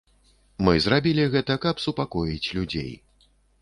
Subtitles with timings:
[0.67, 2.91] Мы зрабілі гэта, каб супакоіць людзей.